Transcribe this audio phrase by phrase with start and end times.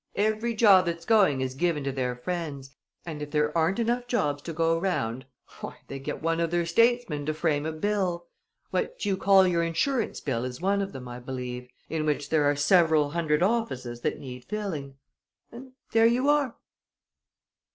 [0.15, 4.41] Every job that's going is given to their friends; and if there aren't enough jobs
[4.41, 5.27] to go round,
[5.59, 8.25] why, they get one of their statesmen to frame a bill
[8.71, 12.45] what you call your Insurance Bill is one of them, I believe in which there
[12.45, 14.95] are several hundred offices that need filling.
[15.51, 16.55] And there you are!"